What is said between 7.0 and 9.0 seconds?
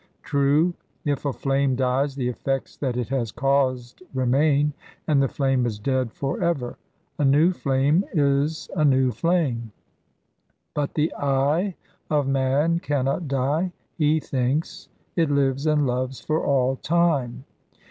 A new flame is a